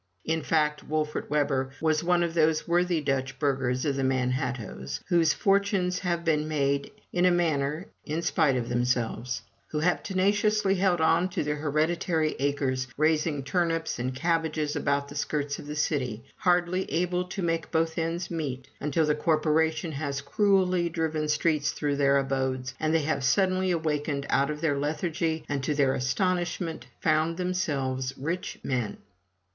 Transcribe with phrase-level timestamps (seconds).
[0.25, 4.99] In fact Wolfert Webber was one of those worthy Dutch burghers of the Man hattoes
[5.09, 10.73] whose fortunes have been made, in a manner, in spite of themselves; who have tenaciously
[10.73, 15.75] held on to their hereditary acres, raising turnips and cabbages about the skirts of the
[15.75, 21.69] city, hardly able to make both ends meet, until the corporation has cruelly driven streets
[21.73, 25.93] through their abodes, and they have suddenly awakened out of their lethargy, and, to their
[25.93, 28.97] astonishment, found themselves rich men.